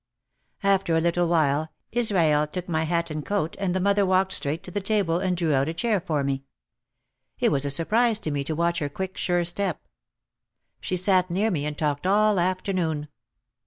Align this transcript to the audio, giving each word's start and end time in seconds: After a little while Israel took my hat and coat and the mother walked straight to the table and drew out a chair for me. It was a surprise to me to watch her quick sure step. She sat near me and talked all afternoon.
After 0.63 0.95
a 0.95 0.99
little 0.99 1.27
while 1.27 1.69
Israel 1.91 2.47
took 2.47 2.67
my 2.67 2.85
hat 2.85 3.11
and 3.11 3.23
coat 3.23 3.55
and 3.59 3.75
the 3.75 3.79
mother 3.79 4.03
walked 4.03 4.31
straight 4.31 4.63
to 4.63 4.71
the 4.71 4.81
table 4.81 5.19
and 5.19 5.37
drew 5.37 5.53
out 5.53 5.67
a 5.69 5.75
chair 5.75 6.01
for 6.01 6.23
me. 6.23 6.43
It 7.37 7.51
was 7.51 7.65
a 7.65 7.69
surprise 7.69 8.17
to 8.21 8.31
me 8.31 8.43
to 8.45 8.55
watch 8.55 8.79
her 8.79 8.89
quick 8.89 9.15
sure 9.15 9.45
step. 9.45 9.87
She 10.79 10.95
sat 10.95 11.29
near 11.29 11.51
me 11.51 11.67
and 11.67 11.77
talked 11.77 12.07
all 12.07 12.39
afternoon. 12.39 13.09